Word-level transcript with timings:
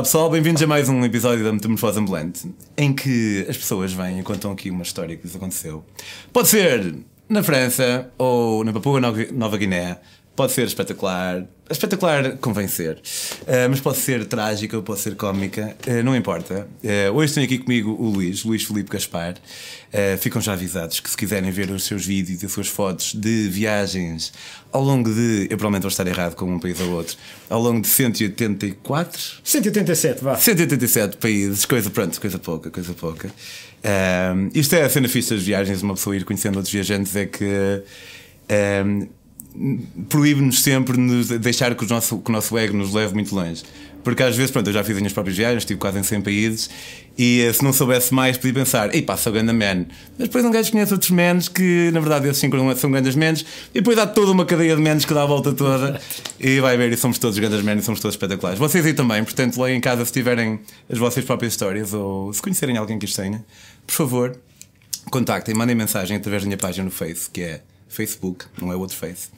Olá 0.00 0.04
pessoal, 0.06 0.30
bem-vindos 0.30 0.62
a 0.62 0.66
mais 0.66 0.88
um 0.88 1.04
episódio 1.04 1.44
da 1.44 1.52
Metamorfose 1.52 1.98
Ambulante 1.98 2.50
em 2.74 2.90
que 2.90 3.44
as 3.46 3.54
pessoas 3.58 3.92
vêm 3.92 4.18
e 4.18 4.22
contam 4.22 4.50
aqui 4.50 4.70
uma 4.70 4.82
história 4.82 5.14
que 5.14 5.24
lhes 5.24 5.36
aconteceu. 5.36 5.84
Pode 6.32 6.48
ser 6.48 6.96
na 7.28 7.42
França 7.42 8.10
ou 8.16 8.64
na 8.64 8.72
Papua 8.72 8.98
Nova 8.98 9.58
Guiné, 9.58 9.98
pode 10.34 10.52
ser 10.52 10.66
espetacular, 10.66 11.44
espetacular 11.68 12.36
convencer, 12.38 12.96
uh, 12.96 13.68
mas 13.68 13.80
pode 13.80 13.98
ser 13.98 14.24
trágica 14.24 14.76
ou 14.76 14.82
pode 14.82 15.00
ser 15.00 15.14
cómica, 15.14 15.76
uh, 15.86 16.02
não 16.02 16.16
importa. 16.16 16.66
Uh, 16.82 17.12
hoje 17.14 17.34
tenho 17.34 17.46
aqui 17.46 17.58
comigo 17.58 17.90
o 17.98 18.08
Luís, 18.08 18.44
Luís 18.44 18.64
Felipe 18.64 18.90
Gaspar. 18.90 19.34
ficam 20.18 20.40
já 20.40 20.52
avisados 20.52 21.00
que 21.00 21.10
se 21.10 21.16
quiserem 21.16 21.50
ver 21.50 21.70
os 21.70 21.84
seus 21.84 22.06
vídeos 22.06 22.42
e 22.42 22.46
as 22.46 22.52
suas 22.52 22.68
fotos 22.68 23.12
de 23.12 23.48
viagens 23.48 24.32
ao 24.72 24.82
longo 24.82 25.12
de, 25.12 25.48
eu 25.50 25.58
provavelmente 25.58 25.82
vou 25.82 25.88
estar 25.88 26.06
errado 26.06 26.36
com 26.36 26.46
um 26.46 26.58
país 26.58 26.80
ou 26.80 26.90
outro, 26.92 27.16
ao 27.48 27.60
longo 27.60 27.80
de 27.80 27.88
184? 27.88 29.40
187, 29.42 30.24
vá. 30.24 30.36
187 30.36 31.16
países, 31.16 31.64
coisa, 31.64 31.90
pronto, 31.90 32.20
coisa 32.20 32.38
pouca, 32.38 32.70
coisa 32.70 32.94
pouca. 32.94 33.30
isto 34.54 34.74
é 34.74 34.82
a 34.82 34.88
cena 34.88 35.08
fixa 35.08 35.34
das 35.34 35.44
viagens, 35.44 35.82
uma 35.82 35.94
pessoa 35.94 36.16
ir 36.16 36.24
conhecendo 36.24 36.56
outros 36.56 36.72
viajantes 36.72 37.14
é 37.16 37.26
que 37.26 37.82
proíbe-nos 40.08 40.62
sempre 40.62 40.96
de 40.96 41.38
deixar 41.38 41.74
que 41.74 41.84
o, 41.84 41.88
nosso, 41.88 42.18
que 42.18 42.30
o 42.30 42.32
nosso 42.32 42.56
ego 42.56 42.76
nos 42.76 42.92
leve 42.92 43.14
muito 43.14 43.34
longe. 43.34 43.62
Porque 44.02 44.22
às 44.22 44.34
vezes, 44.34 44.50
pronto, 44.50 44.66
eu 44.66 44.72
já 44.72 44.82
fiz 44.82 44.92
as 44.92 45.00
minhas 45.00 45.12
próprias 45.12 45.36
viagens, 45.36 45.62
estive 45.62 45.78
quase 45.78 45.98
em 45.98 46.02
100 46.02 46.22
países 46.22 46.70
e 47.18 47.42
eh, 47.42 47.52
se 47.52 47.62
não 47.62 47.70
soubesse 47.70 48.14
mais, 48.14 48.38
podia 48.38 48.54
pensar, 48.54 48.94
ei 48.94 49.02
pá, 49.02 49.16
sou 49.16 49.32
grande 49.32 49.52
man. 49.52 49.84
Mas 50.18 50.28
depois 50.28 50.42
um 50.44 50.50
gajo 50.50 50.70
conhece 50.70 50.92
outros 50.92 51.10
menos 51.10 51.48
que 51.48 51.90
na 51.92 52.00
verdade 52.00 52.28
esses 52.28 52.40
são 52.76 52.90
grandes 52.90 53.14
menos 53.14 53.44
e 53.74 53.74
depois 53.74 53.98
há 53.98 54.06
toda 54.06 54.32
uma 54.32 54.46
cadeia 54.46 54.74
de 54.74 54.80
menos 54.80 55.04
que 55.04 55.12
dá 55.12 55.22
a 55.22 55.26
volta 55.26 55.52
toda 55.52 56.00
e 56.40 56.60
vai 56.60 56.76
ver, 56.78 56.92
e 56.92 56.96
somos 56.96 57.18
todos 57.18 57.38
grandes 57.38 57.62
menos 57.62 57.82
e 57.82 57.86
somos 57.86 58.00
todos 58.00 58.14
espetaculares. 58.14 58.58
Vocês 58.58 58.86
aí 58.86 58.94
também, 58.94 59.22
portanto, 59.22 59.60
lá 59.60 59.70
em 59.70 59.80
casa, 59.80 60.04
se 60.04 60.12
tiverem 60.12 60.60
as 60.88 60.98
vossas 60.98 61.24
próprias 61.24 61.52
histórias 61.52 61.92
ou 61.92 62.32
se 62.32 62.40
conhecerem 62.40 62.78
alguém 62.78 62.98
que 62.98 63.04
as 63.04 63.12
tenha, 63.12 63.44
por 63.86 63.92
favor, 63.92 64.36
contactem, 65.10 65.54
mandem 65.54 65.76
mensagem 65.76 66.16
através 66.16 66.42
da 66.42 66.46
minha 66.46 66.58
página 66.58 66.84
no 66.84 66.90
Face, 66.90 67.28
que 67.30 67.42
é 67.42 67.60
Facebook, 67.90 68.46
não 68.58 68.72
é 68.72 68.76
outro 68.76 68.96
Face, 68.96 69.28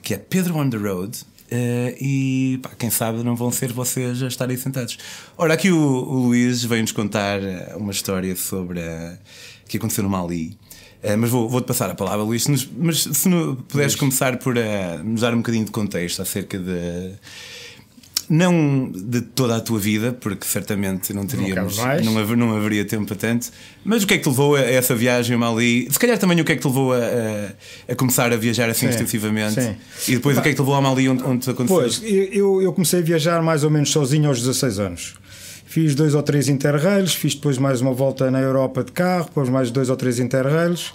que 0.00 0.14
é 0.14 0.16
Pedro 0.16 0.56
on 0.56 0.70
the 0.70 0.78
Road. 0.78 1.18
Uh, 1.50 1.96
e 1.98 2.60
pá, 2.62 2.70
quem 2.78 2.90
sabe 2.90 3.22
não 3.22 3.34
vão 3.34 3.50
ser 3.50 3.72
vocês 3.72 4.22
a 4.22 4.26
estarem 4.28 4.56
sentados. 4.56 4.98
Ora, 5.36 5.54
aqui 5.54 5.70
o, 5.70 5.78
o 5.78 6.26
Luís 6.26 6.62
veio-nos 6.62 6.92
contar 6.92 7.42
eh, 7.42 7.74
uma 7.74 7.90
história 7.90 8.36
sobre 8.36 8.82
a, 8.82 9.18
que 9.66 9.78
aconteceu 9.78 10.04
no 10.04 10.10
Mali. 10.10 10.58
Uh, 11.02 11.16
mas 11.16 11.30
vou-te 11.30 11.50
vou 11.50 11.62
passar 11.62 11.88
a 11.88 11.94
palavra, 11.94 12.22
Luís. 12.22 12.46
Mas 12.76 13.02
se 13.02 13.28
no, 13.30 13.56
puderes 13.56 13.94
começar 13.94 14.36
por 14.36 14.58
uh, 14.58 15.02
nos 15.02 15.22
dar 15.22 15.32
um 15.32 15.38
bocadinho 15.38 15.64
de 15.64 15.70
contexto 15.70 16.20
acerca 16.20 16.58
de 16.58 17.14
não 18.28 18.90
de 18.92 19.20
toda 19.20 19.56
a 19.56 19.60
tua 19.60 19.78
vida, 19.78 20.12
porque 20.12 20.46
certamente 20.46 21.12
não 21.12 21.26
teríamos, 21.26 21.78
não, 21.78 22.12
não, 22.12 22.36
não, 22.36 22.56
haveria 22.56 22.84
tempo 22.84 23.06
para 23.06 23.16
tanto, 23.16 23.50
mas 23.84 24.02
o 24.02 24.06
que 24.06 24.14
é 24.14 24.16
que 24.18 24.24
te 24.24 24.28
levou 24.28 24.54
a 24.54 24.60
essa 24.60 24.94
viagem 24.94 25.36
a 25.36 25.38
Mali? 25.38 25.88
Se 25.90 25.98
calhar 25.98 26.18
também 26.18 26.40
o 26.40 26.44
que 26.44 26.52
é 26.52 26.56
que 26.56 26.60
te 26.60 26.68
levou 26.68 26.92
a, 26.92 26.98
a, 26.98 27.92
a 27.92 27.96
começar 27.96 28.32
a 28.32 28.36
viajar 28.36 28.68
assim 28.68 28.86
sim, 28.86 28.90
extensivamente 28.90 29.60
sim. 29.60 29.76
e 30.08 30.16
depois 30.16 30.36
o 30.36 30.42
que 30.42 30.48
é 30.48 30.50
que 30.50 30.56
te 30.56 30.60
levou 30.60 30.74
a 30.74 30.80
Mali 30.80 31.08
onde, 31.08 31.22
onde 31.22 31.44
te 31.44 31.50
aconteceu? 31.50 31.80
Pois, 31.80 32.02
eu, 32.04 32.60
eu 32.60 32.72
comecei 32.72 33.00
a 33.00 33.02
viajar 33.02 33.42
mais 33.42 33.64
ou 33.64 33.70
menos 33.70 33.90
sozinho 33.90 34.28
aos 34.28 34.40
16 34.40 34.78
anos. 34.78 35.14
Fiz 35.64 35.94
dois 35.94 36.14
ou 36.14 36.22
três 36.22 36.48
interrails, 36.48 37.14
fiz 37.14 37.34
depois 37.34 37.58
mais 37.58 37.82
uma 37.82 37.92
volta 37.92 38.30
na 38.30 38.40
Europa 38.40 38.82
de 38.82 38.90
carro, 38.90 39.26
depois 39.26 39.50
mais 39.50 39.70
dois 39.70 39.90
ou 39.90 39.96
três 39.96 40.18
interrails, 40.18 40.92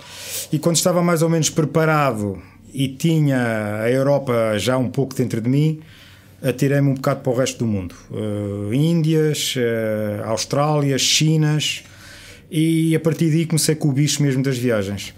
e 0.51 0.57
quando 0.57 0.75
estava 0.75 1.01
mais 1.03 1.21
ou 1.21 1.29
menos 1.29 1.49
preparado 1.49 2.41
e 2.73 2.87
tinha 2.87 3.81
a 3.83 3.91
Europa 3.91 4.57
já 4.57 4.75
um 4.77 4.89
pouco 4.89 5.13
dentro 5.13 5.39
de 5.39 5.47
mim, 5.47 5.79
atirei-me 6.43 6.89
um 6.89 6.93
bocado 6.95 7.21
para 7.21 7.31
o 7.31 7.35
resto 7.35 7.59
do 7.59 7.65
mundo. 7.65 7.95
Uh, 8.11 8.73
Índias, 8.73 9.55
uh, 9.55 10.25
Austrália, 10.25 10.97
Chinas, 10.97 11.83
e 12.51 12.95
a 12.95 12.99
partir 12.99 13.29
daí 13.29 13.45
comecei 13.45 13.75
com 13.75 13.89
o 13.89 13.91
bicho 13.93 14.21
mesmo 14.21 14.43
das 14.43 14.57
viagens. 14.57 15.13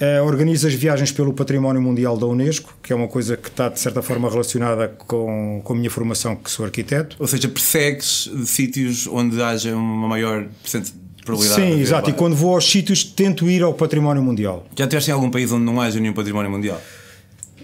Uh, 0.00 0.24
organizo 0.24 0.66
as 0.66 0.74
viagens 0.74 1.12
pelo 1.12 1.32
Património 1.32 1.80
Mundial 1.80 2.16
da 2.16 2.26
Unesco, 2.26 2.76
que 2.82 2.92
é 2.92 2.96
uma 2.96 3.06
coisa 3.06 3.36
que 3.36 3.48
está 3.48 3.68
de 3.68 3.78
certa 3.78 4.02
forma 4.02 4.28
relacionada 4.28 4.88
com, 4.88 5.60
com 5.62 5.72
a 5.74 5.76
minha 5.76 5.90
formação, 5.90 6.34
que 6.34 6.50
sou 6.50 6.64
arquiteto. 6.64 7.16
Ou 7.20 7.26
seja, 7.26 7.48
persegues 7.48 8.30
sítios 8.46 9.06
onde 9.06 9.40
haja 9.40 9.76
uma 9.76 10.08
maior 10.08 10.48
probabilidade 11.24 11.62
Sim, 11.62 11.80
exato. 11.80 12.10
E 12.10 12.14
quando 12.14 12.34
vou 12.34 12.54
aos 12.54 12.68
sítios, 12.68 13.04
tento 13.04 13.48
ir 13.48 13.62
ao 13.62 13.74
Património 13.74 14.22
Mundial. 14.22 14.66
Já 14.76 14.84
estiveste 14.84 15.10
em 15.10 15.14
algum 15.14 15.30
país 15.30 15.52
onde 15.52 15.64
não 15.64 15.80
haja 15.80 16.00
nenhum 16.00 16.14
Património 16.14 16.50
Mundial? 16.50 16.80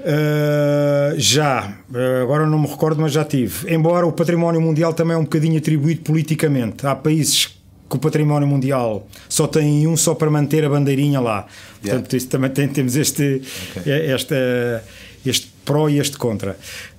Uh, 0.00 1.18
já, 1.18 1.76
agora 2.22 2.46
não 2.46 2.58
me 2.58 2.66
recordo, 2.66 3.00
mas 3.00 3.12
já 3.12 3.24
tive. 3.24 3.72
Embora 3.72 4.06
o 4.06 4.12
património 4.12 4.60
mundial 4.60 4.92
também 4.92 5.14
é 5.14 5.18
um 5.18 5.24
bocadinho 5.24 5.58
atribuído 5.58 6.02
politicamente. 6.02 6.86
Há 6.86 6.94
países 6.94 7.58
que 7.88 7.96
o 7.96 7.98
património 7.98 8.46
mundial 8.46 9.06
só 9.28 9.46
tem 9.46 9.86
um 9.86 9.96
só 9.96 10.14
para 10.14 10.30
manter 10.30 10.64
a 10.64 10.68
bandeirinha 10.68 11.20
lá. 11.20 11.46
Yeah. 11.82 12.00
Portanto, 12.00 12.16
isso 12.16 12.28
também 12.28 12.50
tem, 12.50 12.68
temos 12.68 12.96
este, 12.96 13.42
okay. 13.76 14.10
esta, 14.10 14.84
este 15.24 15.50
pró 15.64 15.88
e 15.88 15.98
este 15.98 16.16
contra. 16.18 16.56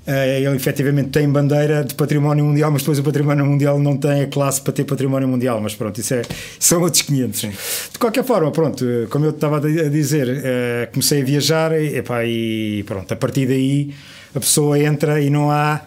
Eh, 0.10 0.42
ele 0.42 0.56
efetivamente 0.56 1.10
tem 1.10 1.30
bandeira 1.30 1.84
de 1.84 1.94
património 1.94 2.44
mundial, 2.44 2.72
mas 2.72 2.82
depois 2.82 2.98
o 2.98 3.04
património 3.04 3.46
mundial 3.46 3.78
não 3.78 3.96
tem 3.96 4.24
a 4.24 4.28
classe 4.28 4.60
para 4.60 4.74
ter 4.74 4.84
património 4.84 5.28
mundial. 5.28 5.62
Mas 5.62 5.76
pronto, 5.76 6.00
isso 6.00 6.16
é, 6.16 6.24
são 6.60 6.82
outros 6.82 7.04
500. 7.04 7.40
Sim. 7.40 7.52
De 7.92 8.00
qualquer 8.00 8.24
forma, 8.24 8.52
pronto, 8.52 8.84
como 9.12 9.26
eu 9.26 9.30
estava 9.30 9.58
a 9.58 9.90
dizer, 9.90 10.28
eh, 10.44 10.90
comecei 10.92 11.22
a 11.22 11.24
viajar 11.24 11.80
e, 11.80 11.98
epá, 11.98 12.26
e 12.26 12.84
pronto, 12.88 13.14
a 13.14 13.16
partir 13.16 13.46
daí 13.46 13.94
a 14.34 14.40
pessoa 14.40 14.80
entra 14.80 15.22
e 15.22 15.30
não 15.30 15.52
há 15.52 15.80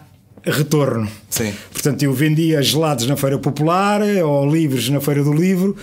retorno. 0.45 1.09
Sim. 1.29 1.53
Portanto, 1.73 2.03
eu 2.03 2.13
vendia 2.13 2.61
gelados 2.61 3.05
na 3.05 3.17
Feira 3.17 3.37
Popular 3.37 4.01
ou 4.23 4.49
livros 4.49 4.87
na 4.87 5.01
Feira 5.01 5.21
do 5.21 5.33
Livro 5.33 5.75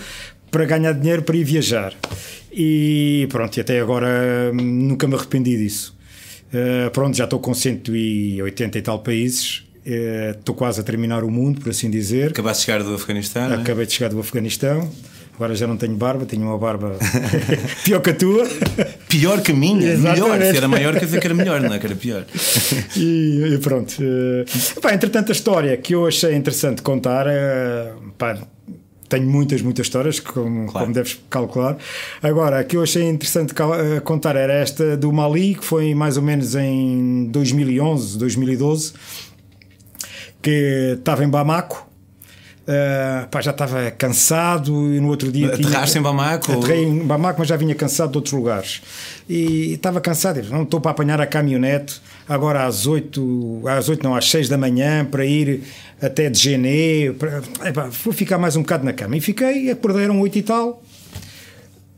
para 0.49 0.65
ganhar 0.65 0.93
dinheiro 0.93 1.21
para 1.21 1.37
ir 1.37 1.43
viajar. 1.43 1.93
E 2.51 3.27
pronto, 3.29 3.55
e 3.55 3.61
até 3.61 3.79
agora 3.79 4.51
hum, 4.51 4.57
nunca 4.57 5.07
me 5.07 5.13
arrependi 5.13 5.57
disso. 5.57 6.00
Uh, 6.53 6.91
pronto, 6.91 7.15
já 7.15 7.23
estou 7.23 7.39
com 7.39 7.53
180 7.53 8.77
e 8.77 8.81
tal 8.81 8.99
países. 8.99 9.63
Uh, 9.85 10.37
estou 10.37 10.53
quase 10.53 10.79
a 10.79 10.83
terminar 10.83 11.23
o 11.23 11.31
mundo, 11.31 11.61
por 11.61 11.69
assim 11.69 11.89
dizer. 11.89 12.31
Acabaste 12.31 12.61
de 12.61 12.65
chegar 12.71 12.83
do 12.83 12.93
Afeganistão? 12.93 13.51
É? 13.51 13.55
Acabei 13.55 13.85
de 13.85 13.93
chegar 13.93 14.09
do 14.09 14.19
Afeganistão. 14.19 14.91
Agora 15.33 15.55
já 15.55 15.65
não 15.65 15.75
tenho 15.75 15.95
barba, 15.95 16.23
tenho 16.25 16.43
uma 16.43 16.57
barba 16.57 16.97
pior 17.83 17.99
que 17.99 18.11
a 18.11 18.13
tua. 18.13 18.47
Pior 19.09 19.41
que 19.41 19.51
a 19.51 19.55
minha? 19.55 19.93
Exatamente. 19.93 20.21
Melhor. 20.21 20.51
Se 20.51 20.57
era 20.57 20.67
maior, 20.67 20.93
quer 20.93 21.05
dizer 21.05 21.19
que 21.19 21.25
era 21.25 21.33
melhor, 21.33 21.61
não 21.61 21.73
é? 21.73 21.79
Que 21.79 21.85
era 21.87 21.95
pior. 21.95 22.25
e, 22.95 23.53
e 23.53 23.57
pronto. 23.57 23.95
Uh, 23.99 24.81
pá, 24.81 24.93
entretanto, 24.93 25.31
a 25.31 25.33
história 25.33 25.75
que 25.77 25.95
eu 25.95 26.05
achei 26.05 26.35
interessante 26.35 26.83
contar, 26.83 27.25
uh, 27.25 28.11
pá, 28.19 28.37
tenho 29.11 29.29
muitas, 29.29 29.61
muitas 29.61 29.87
histórias, 29.87 30.21
como, 30.21 30.67
claro. 30.67 30.85
como 30.85 30.93
deves 30.93 31.19
calcular. 31.29 31.77
Agora, 32.23 32.59
a 32.59 32.63
que 32.63 32.77
eu 32.77 32.81
achei 32.81 33.03
interessante 33.03 33.53
eh, 33.53 33.99
contar 33.99 34.37
era 34.37 34.53
esta 34.53 34.95
do 34.95 35.11
Mali, 35.11 35.55
que 35.55 35.65
foi 35.65 35.93
mais 35.93 36.15
ou 36.15 36.23
menos 36.23 36.55
em 36.55 37.27
2011, 37.29 38.17
2012, 38.17 38.93
que 40.41 40.95
estava 40.97 41.25
em 41.25 41.29
Bamako. 41.29 41.90
Uh, 42.71 43.27
pá, 43.27 43.41
já 43.41 43.51
estava 43.51 43.91
cansado 43.91 44.71
e 44.93 44.99
no 45.01 45.09
outro 45.09 45.29
dia. 45.29 45.53
Aterraste 45.53 45.97
em 45.97 46.01
Bamako? 46.01 46.53
Aterrei 46.53 46.85
em 46.85 46.99
Bamako, 46.99 47.39
mas 47.39 47.49
já 47.49 47.57
vinha 47.57 47.75
cansado 47.75 48.11
de 48.11 48.17
outros 48.17 48.33
lugares. 48.33 48.81
E 49.27 49.73
estava 49.73 49.99
cansado, 49.99 50.41
não 50.49 50.63
estou 50.63 50.79
para 50.79 50.91
apanhar 50.91 51.19
a 51.19 51.27
caminhonete 51.27 52.01
agora 52.29 52.65
às 52.65 52.87
8, 52.87 53.63
às 53.67 53.89
8 53.89 54.01
não, 54.01 54.15
às 54.15 54.29
6 54.29 54.47
da 54.47 54.57
manhã 54.57 55.03
para 55.03 55.25
ir 55.25 55.63
até 56.01 56.29
de 56.29 57.13
para, 57.19 57.89
vou 57.89 58.13
ficar 58.13 58.37
mais 58.37 58.55
um 58.55 58.61
bocado 58.61 58.85
na 58.85 58.93
cama. 58.93 59.17
E 59.17 59.21
fiquei, 59.21 59.69
acordaram 59.69 60.21
8 60.21 60.37
e 60.37 60.41
tal, 60.41 60.81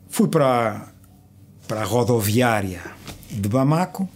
fui 0.08 0.26
para, 0.26 0.88
para 1.68 1.82
a 1.82 1.84
rodoviária 1.84 2.80
de 3.30 3.48
Bamako. 3.48 4.08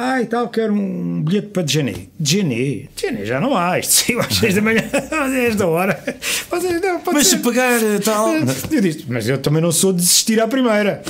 Ah, 0.00 0.22
e 0.22 0.26
tal, 0.26 0.48
quero 0.48 0.72
um 0.72 1.20
bilhete 1.24 1.48
para 1.48 1.64
Djené. 1.64 2.06
Djené? 2.20 2.88
Djené 2.94 3.24
já 3.24 3.40
não 3.40 3.56
há, 3.56 3.80
isto 3.80 3.94
saiu 3.94 4.20
às 4.20 4.32
6 4.36 4.54
da 4.54 4.62
manhã, 4.62 4.84
às 4.94 5.32
10 5.32 5.56
da 5.56 5.66
hora. 5.66 6.04
Vocês 6.48 6.80
não, 6.80 7.02
mas 7.12 7.26
ser. 7.26 7.36
se 7.36 7.42
pagar 7.42 7.82
eh, 7.82 7.98
tal. 7.98 8.28
Eu 8.70 8.80
disse, 8.80 9.04
mas 9.08 9.28
eu 9.28 9.38
também 9.38 9.60
não 9.60 9.72
sou 9.72 9.92
de 9.92 9.98
desistir 9.98 10.40
à 10.40 10.46
primeira. 10.46 11.02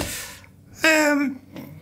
Um, 0.82 1.36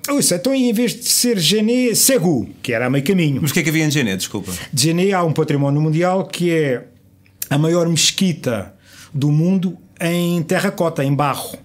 Ouça, 0.08 0.34
então 0.34 0.52
em 0.52 0.72
vez 0.72 0.96
de 0.96 1.04
ser 1.04 1.38
Gené, 1.38 1.94
Segu, 1.94 2.48
que 2.60 2.72
era 2.72 2.86
a 2.86 2.90
meio 2.90 3.04
caminho. 3.04 3.38
Mas 3.40 3.52
o 3.52 3.54
que 3.54 3.60
é 3.60 3.62
que 3.62 3.68
havia 3.68 3.84
em 3.84 3.90
Gené, 3.90 4.16
desculpa? 4.16 4.52
De 4.72 4.82
Gené 4.82 5.12
há 5.12 5.22
um 5.22 5.32
património 5.32 5.80
mundial 5.80 6.24
que 6.26 6.50
é 6.50 6.84
a 7.48 7.56
maior 7.56 7.88
mesquita 7.88 8.74
do 9.14 9.30
mundo 9.30 9.78
em 10.00 10.42
terracota, 10.42 11.04
em 11.04 11.14
barro 11.14 11.56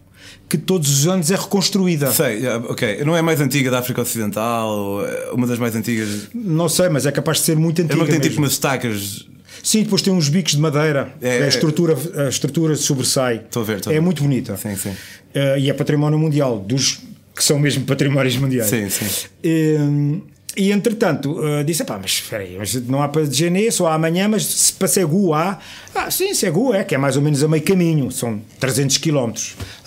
que 0.51 0.57
todos 0.57 0.89
os 0.89 1.07
anos 1.07 1.31
é 1.31 1.36
reconstruída. 1.36 2.12
Sei, 2.12 2.45
ok. 2.68 3.06
Não 3.06 3.15
é 3.15 3.21
mais 3.21 3.39
antiga 3.39 3.71
da 3.71 3.80
África 3.80 4.01
Ocidental? 4.01 5.01
É 5.06 5.31
uma 5.31 5.48
das 5.48 5.57
mais 5.57 5.74
antigas? 5.77 6.27
Não 6.36 6.68
sei, 6.68 6.89
mas 6.89 7.06
é 7.06 7.12
capaz 7.12 7.38
de 7.38 7.45
ser 7.45 7.56
muito 7.56 7.81
antiga. 7.81 7.94
É 7.94 7.95
uma 7.95 8.06
que 8.06 8.12
tem 8.12 8.19
tipo 8.19 8.38
umas 8.38 8.51
estacas. 8.51 9.25
Sim, 9.63 9.83
depois 9.83 10.01
tem 10.01 10.12
uns 10.12 10.27
bicos 10.27 10.51
de 10.51 10.59
madeira. 10.59 11.13
É, 11.21 11.44
a, 11.44 11.48
estrutura, 11.48 11.95
a 12.18 12.27
estrutura 12.27 12.75
sobressai. 12.75 13.44
Estou 13.45 13.63
a 13.63 13.65
ver, 13.65 13.77
estou 13.77 13.94
É 13.94 14.01
muito 14.01 14.24
bonita. 14.24 14.57
Sim, 14.57 14.75
sim. 14.75 14.89
Uh, 14.89 15.57
e 15.57 15.69
é 15.69 15.74
património 15.74 16.19
mundial 16.19 16.59
dos 16.59 17.00
que 17.33 17.42
são 17.42 17.57
mesmo 17.57 17.86
patrimónios 17.88 18.36
mundiais. 18.36 18.69
Sim, 18.69 18.89
sim. 18.89 19.27
Um, 19.45 20.21
E 20.56 20.71
entretanto, 20.71 21.39
uh, 21.39 21.63
disse: 21.63 21.83
pá, 21.83 21.98
mas 22.01 22.12
espera 22.12 22.44
aí, 22.44 22.57
mas 22.57 22.75
não 22.88 23.01
há 23.01 23.07
para 23.07 23.25
Gené, 23.25 23.71
só 23.71 23.88
há 23.88 23.94
amanhã, 23.94 24.27
mas 24.27 24.45
se 24.45 24.74
para 24.74 24.88
Segu 24.88 25.33
há. 25.33 25.59
Ah, 25.95 26.12
sim, 26.12 26.33
Segu 26.33 26.74
é, 26.74 26.83
que 26.83 26.95
é 26.95 26.98
mais 26.98 27.15
ou 27.15 27.21
menos 27.21 27.44
a 27.44 27.48
meio 27.48 27.63
caminho, 27.63 28.12
são 28.12 28.42
300 28.59 28.98
km. 28.98 29.33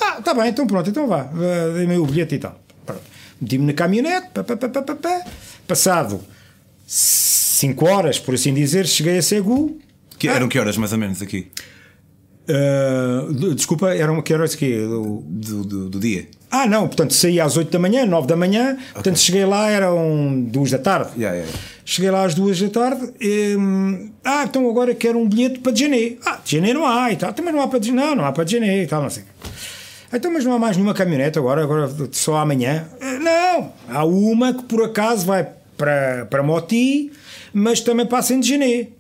Ah, 0.01 0.17
está 0.19 0.33
bem, 0.33 0.49
então 0.49 0.67
pronto, 0.67 0.89
então 0.89 1.07
vá, 1.07 1.25
uh, 1.25 1.75
dei-me 1.75 1.99
o 1.99 2.07
bilhete 2.07 2.37
e 2.37 2.39
tal. 2.39 2.59
Meti-me 3.41 3.67
na 3.67 3.73
caminhonete, 3.73 4.29
pá, 4.33 4.45
pá, 4.45 4.57
pá, 4.57 4.69
pá, 4.69 4.83
pá, 4.83 4.95
pá. 4.95 5.25
passado 5.67 6.21
5 6.87 7.87
horas, 7.87 8.19
por 8.19 8.35
assim 8.35 8.55
dizer, 8.55 8.87
cheguei 8.87 9.19
a 9.19 9.23
Segu. 9.23 9.79
Que, 10.19 10.29
eram 10.29 10.49
que 10.49 10.59
horas 10.59 10.77
mais 10.77 10.93
ou 10.93 10.99
menos 10.99 11.21
aqui? 11.21 11.51
Uh, 12.49 13.55
desculpa, 13.55 13.95
eram 13.95 14.21
que 14.21 14.33
horas 14.35 14.55
aqui? 14.55 14.77
Do, 14.77 15.23
do, 15.27 15.89
do, 15.91 16.01
dia? 16.01 16.29
Ah, 16.57 16.69
não, 16.69 16.87
portanto 16.87 17.13
saí 17.13 17.41
às 17.41 17.57
8 17.57 17.69
da 17.69 17.81
manhã, 17.81 18.07
9 18.07 18.29
da 18.29 18.37
manhã, 18.37 18.75
okay. 18.75 18.93
portanto 18.93 19.19
cheguei 19.19 19.45
lá, 19.45 19.69
eram 19.69 20.41
2 20.41 20.71
da 20.71 20.79
tarde. 20.79 21.11
Yeah, 21.17 21.37
yeah. 21.37 21.59
Cheguei 21.85 22.13
lá 22.13 22.25
às 22.25 22.33
2 22.33 22.61
da 22.61 22.69
tarde, 22.69 23.13
e, 23.21 23.57
ah, 24.25 24.45
então 24.45 24.71
agora 24.71 24.95
quero 24.95 25.19
um 25.19 25.29
bilhete 25.29 25.59
para 25.59 25.75
janeiro. 25.75 26.17
Ah, 26.25 26.39
janeiro 26.45 26.79
não 26.79 26.87
há 26.87 27.11
e 27.11 27.17
tal, 27.17 27.33
também 27.33 27.53
não 27.53 27.61
há 27.61 27.67
para 27.67 27.81
de 27.81 27.91
não, 27.91 28.15
não 28.15 28.25
há 28.25 28.31
para 28.31 28.47
janeiro 28.47 28.85
e 28.85 28.87
tal, 28.87 29.03
não 29.03 29.11
sei. 29.11 29.25
Então, 30.13 30.33
mas 30.33 30.45
não 30.45 30.53
há 30.53 30.59
mais 30.61 30.77
nenhuma 30.77 30.95
caminhonete 30.95 31.41
agora, 31.41 31.65
agora 31.65 31.91
só 32.13 32.37
amanhã? 32.37 32.87
Não, 33.21 33.73
há 33.89 34.05
uma 34.05 34.55
que 34.55 34.63
por 34.63 34.85
acaso 34.85 35.27
vai 35.27 35.49
para, 35.77 36.25
para 36.27 36.41
Moti, 36.45 37.11
mas 37.53 37.81
também 37.81 38.07
passa 38.07 38.33
em 38.33 38.41
janeiro. 38.41 38.93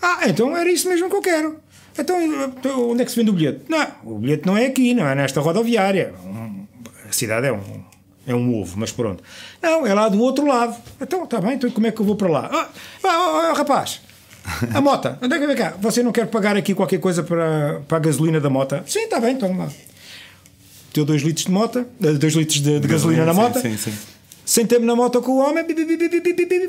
Ah, 0.00 0.28
então 0.28 0.56
era 0.56 0.70
isso 0.70 0.88
mesmo 0.88 1.10
que 1.10 1.16
eu 1.16 1.22
quero. 1.22 1.56
Então, 1.98 2.22
então, 2.22 2.90
onde 2.90 3.02
é 3.02 3.04
que 3.04 3.10
se 3.10 3.16
vende 3.16 3.30
o 3.30 3.32
bilhete? 3.32 3.62
Não, 3.68 3.86
o 4.04 4.18
bilhete 4.18 4.46
não 4.46 4.56
é 4.56 4.66
aqui, 4.66 4.94
não 4.94 5.08
é 5.08 5.14
nesta 5.16 5.40
rodoviária. 5.40 6.14
A 7.10 7.12
cidade 7.12 7.48
é 7.48 7.52
um, 7.52 7.82
é 8.24 8.32
um 8.32 8.60
ovo, 8.60 8.78
mas 8.78 8.92
pronto. 8.92 9.20
Não, 9.60 9.84
é 9.84 9.92
lá 9.92 10.08
do 10.08 10.20
outro 10.20 10.46
lado. 10.46 10.76
Então, 11.00 11.24
está 11.24 11.40
bem, 11.40 11.54
então 11.54 11.68
como 11.72 11.88
é 11.88 11.90
que 11.90 12.00
eu 12.00 12.06
vou 12.06 12.14
para 12.14 12.28
lá? 12.28 12.48
Ah, 12.52 12.68
ah, 13.02 13.08
ah, 13.08 13.52
rapaz, 13.56 14.00
a 14.72 14.78
mota, 14.80 15.18
onde 15.20 15.34
é 15.34 15.38
que 15.40 15.46
vem 15.46 15.56
cá? 15.56 15.74
Você 15.80 16.04
não 16.04 16.12
quer 16.12 16.28
pagar 16.28 16.56
aqui 16.56 16.72
qualquer 16.72 17.00
coisa 17.00 17.24
para, 17.24 17.82
para 17.88 17.96
a 17.96 18.00
gasolina 18.00 18.40
da 18.40 18.48
mota? 18.48 18.84
Sim, 18.86 19.00
está 19.00 19.18
bem, 19.18 19.34
então 19.34 19.56
lá. 19.56 19.68
Teu 20.92 21.04
2 21.04 21.22
litros 21.22 21.46
de 21.46 21.50
mota, 21.50 21.84
2 21.98 22.34
litros 22.34 22.60
de, 22.60 22.78
de 22.78 22.86
gasolina 22.86 23.24
na 23.24 23.34
moto. 23.34 23.60
Sim, 23.60 23.76
sim. 23.76 23.92
Sentei-me 24.50 24.84
na 24.84 24.96
moto 24.96 25.22
com 25.22 25.30
o 25.30 25.38
homem, 25.38 25.64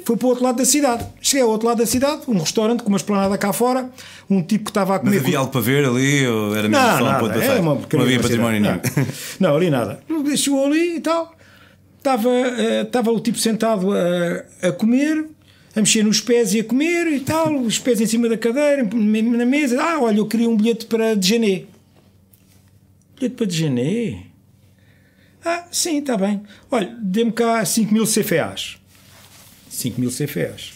fui 0.05 0.15
para 0.15 0.25
o 0.27 0.29
outro 0.29 0.43
lado 0.43 0.57
da 0.57 0.65
cidade. 0.65 1.03
Cheguei 1.19 1.41
ao 1.41 1.49
outro 1.49 1.67
lado 1.67 1.79
da 1.79 1.85
cidade, 1.87 2.21
um 2.27 2.37
restaurante 2.37 2.83
com 2.83 2.89
uma 2.89 2.97
esplanada 2.97 3.35
cá 3.39 3.51
fora, 3.51 3.89
um 4.29 4.43
tipo 4.43 4.65
que 4.65 4.69
estava 4.69 4.97
a 4.97 4.99
comer. 4.99 5.15
Mas 5.15 5.25
havia 5.25 5.39
algo 5.39 5.51
para 5.51 5.61
ver 5.61 5.83
ali 5.83 6.27
ou 6.27 6.55
era 6.55 6.69
mesmo 6.69 6.85
não, 6.85 6.97
só 6.99 7.03
um 7.03 7.07
nada, 7.07 7.19
ponto 7.19 7.39
de 7.39 7.43
era 7.43 7.59
uma 7.59 7.81
Não 7.91 8.01
havia 8.01 8.19
património 8.19 8.61
nenhum. 8.61 8.79
não, 9.39 9.55
ali 9.55 9.71
nada. 9.71 9.99
Chegou 10.37 10.63
ali 10.63 10.97
e 10.97 11.01
tal, 11.01 11.35
estava, 11.97 12.29
estava 12.83 13.11
o 13.11 13.19
tipo 13.19 13.39
sentado 13.39 13.87
a, 13.91 14.67
a 14.67 14.71
comer, 14.73 15.25
a 15.75 15.79
mexer 15.79 16.03
nos 16.03 16.21
pés 16.21 16.53
e 16.53 16.59
a 16.59 16.63
comer 16.63 17.07
e 17.07 17.21
tal, 17.21 17.51
os 17.61 17.79
pés 17.79 17.99
em 17.99 18.05
cima 18.05 18.29
da 18.29 18.37
cadeira, 18.37 18.87
na 18.93 19.45
mesa. 19.47 19.81
Ah, 19.81 19.99
olha, 19.99 20.19
eu 20.19 20.27
queria 20.27 20.47
um 20.47 20.55
bilhete 20.55 20.85
para 20.85 21.15
Dejané. 21.15 21.63
Bilhete 23.15 23.35
para 23.35 23.47
Dejané? 23.47 24.30
Ah, 25.43 25.65
sim, 25.71 25.99
está 25.99 26.17
bem. 26.17 26.41
Olha, 26.69 26.95
dê-me 27.01 27.31
cá 27.31 27.63
5 27.65 27.93
mil 27.93 28.05
CFAs. 28.05 28.77
5 29.69 29.99
mil 29.99 30.09
CFAs. 30.09 30.73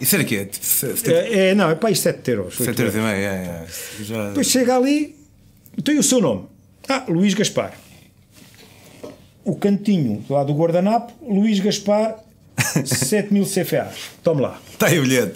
Isso 0.00 0.14
era 0.14 0.24
quê? 0.24 0.46
Tipo, 0.46 1.10
É, 1.10 1.48
é, 1.50 1.54
não, 1.54 1.68
é 1.70 1.74
para 1.74 1.88
aí 1.90 1.96
7 1.96 2.30
euros. 2.30 2.56
7 2.56 2.78
euros 2.80 2.94
e 2.94 2.98
meio, 2.98 3.08
é, 3.08 3.66
é. 3.66 3.66
Já... 4.02 4.28
Depois 4.28 4.46
chega 4.46 4.76
ali, 4.76 5.16
tem 5.84 5.98
o 5.98 6.02
seu 6.02 6.20
nome. 6.20 6.46
Ah, 6.88 7.04
Luís 7.08 7.34
Gaspar. 7.34 7.74
O 9.44 9.56
cantinho 9.56 10.24
lá 10.28 10.44
do 10.44 10.54
guardanapo, 10.54 11.12
Luís 11.22 11.58
Gaspar, 11.60 12.16
7 12.84 13.32
mil 13.32 13.44
CFAs. 13.44 14.10
Tome 14.22 14.42
lá. 14.42 14.60
Está 14.72 14.86
aí 14.86 14.98
o 14.98 15.02
bilhete. 15.02 15.34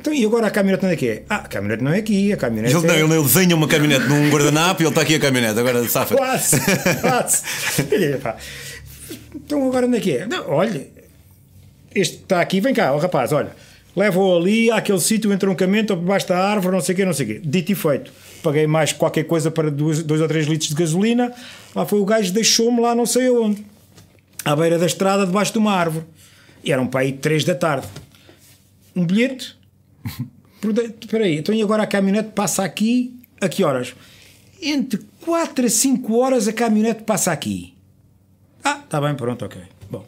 Então, 0.00 0.14
e 0.14 0.24
agora 0.24 0.46
a 0.46 0.50
caminhonete 0.50 0.86
onde 0.86 0.94
é 0.94 0.96
que 0.96 1.08
é? 1.08 1.22
Ah, 1.28 1.36
a 1.36 1.48
caminhonete 1.48 1.82
não 1.82 1.92
é 1.92 1.98
aqui, 1.98 2.32
a 2.32 2.36
caminhonete 2.36 2.76
Ele, 2.76 2.86
é... 2.86 3.02
não, 3.02 3.14
ele 3.14 3.22
desenha 3.24 3.56
uma 3.56 3.66
caminhonete 3.66 4.08
num 4.08 4.30
guardanapo 4.30 4.80
e 4.80 4.84
ele 4.84 4.90
está 4.90 5.02
aqui 5.02 5.16
a 5.16 5.20
caminhonete, 5.20 5.58
agora 5.58 5.88
safa. 5.88 6.16
Quase, 6.16 6.60
quase. 7.00 7.42
Pá. 8.22 8.36
Então 9.34 9.66
agora 9.66 9.86
onde 9.86 9.96
é 9.96 10.00
que 10.00 10.16
é? 10.16 10.26
Não, 10.26 10.48
olha, 10.50 10.86
este 11.94 12.16
está 12.16 12.40
aqui, 12.40 12.60
vem 12.60 12.72
cá, 12.72 12.92
oh, 12.94 12.98
rapaz, 12.98 13.32
olha, 13.32 13.50
leva-o 13.96 14.36
ali 14.36 14.70
àquele 14.70 15.00
sítio, 15.00 15.32
entroncamento, 15.32 15.96
debaixo 15.96 16.28
da 16.28 16.38
árvore, 16.38 16.76
não 16.76 16.80
sei 16.80 16.92
o 16.92 16.96
quê, 16.96 17.04
não 17.04 17.12
sei 17.12 17.26
o 17.26 17.28
quê. 17.28 17.40
Dito 17.44 17.72
e 17.72 17.74
feito. 17.74 18.12
Paguei 18.42 18.68
mais 18.68 18.92
qualquer 18.92 19.24
coisa 19.24 19.50
para 19.50 19.68
2 19.68 20.08
ou 20.08 20.28
3 20.28 20.46
litros 20.46 20.68
de 20.68 20.76
gasolina, 20.76 21.32
lá 21.74 21.84
foi 21.84 21.98
o 21.98 22.04
gajo, 22.04 22.32
deixou-me 22.32 22.80
lá 22.80 22.94
não 22.94 23.04
sei 23.04 23.26
aonde, 23.26 23.64
à 24.44 24.54
beira 24.54 24.78
da 24.78 24.86
estrada, 24.86 25.26
debaixo 25.26 25.52
de 25.52 25.58
uma 25.58 25.72
árvore. 25.72 26.04
E 26.62 26.72
eram 26.72 26.86
para 26.86 27.00
aí 27.00 27.12
3 27.12 27.44
da 27.44 27.54
tarde. 27.54 27.86
Um 28.94 29.04
bilhete 29.04 29.58
Espera 31.00 31.24
aí, 31.24 31.38
então 31.38 31.54
e 31.54 31.62
agora 31.62 31.84
a 31.84 31.86
caminhonete 31.86 32.30
passa 32.34 32.64
aqui 32.64 33.14
a 33.40 33.48
que 33.48 33.62
horas? 33.62 33.94
Entre 34.60 35.00
4 35.24 35.66
a 35.66 35.70
5 35.70 36.16
horas 36.16 36.48
a 36.48 36.52
caminhonete 36.52 37.04
passa 37.04 37.30
aqui. 37.30 37.74
Ah, 38.64 38.80
está 38.84 39.00
bem, 39.00 39.14
pronto, 39.14 39.44
ok. 39.44 39.60
Bom, 39.90 40.04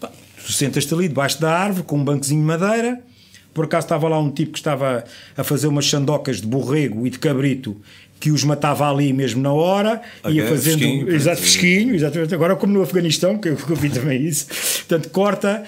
tu 0.00 0.52
sentas-te 0.52 0.92
ali 0.92 1.08
debaixo 1.08 1.40
da 1.40 1.56
árvore 1.56 1.84
com 1.84 1.96
um 1.98 2.04
banquezinho 2.04 2.40
de 2.40 2.46
madeira. 2.46 3.00
Por 3.52 3.66
acaso 3.66 3.84
estava 3.86 4.08
lá 4.08 4.18
um 4.18 4.32
tipo 4.32 4.52
que 4.52 4.58
estava 4.58 5.04
a 5.36 5.44
fazer 5.44 5.68
umas 5.68 5.84
chandocas 5.84 6.40
de 6.40 6.46
borrego 6.46 7.06
e 7.06 7.10
de 7.10 7.20
cabrito 7.20 7.80
que 8.18 8.32
os 8.32 8.42
matava 8.42 8.90
ali 8.90 9.12
mesmo 9.12 9.40
na 9.42 9.52
hora, 9.52 10.00
Ok, 10.24 10.34
ia 10.34 10.48
fazendo. 10.48 10.78
fresquinho, 10.78 11.10
exato, 11.14 11.40
fresquinho, 11.40 11.94
exatamente. 11.94 12.34
Agora, 12.34 12.56
como 12.56 12.72
no 12.72 12.82
Afeganistão, 12.82 13.38
que 13.38 13.50
eu, 13.50 13.56
que 13.56 13.70
eu 13.70 13.76
vi 13.76 13.90
também 13.90 14.24
isso, 14.24 14.46
portanto, 14.78 15.10
corta 15.10 15.62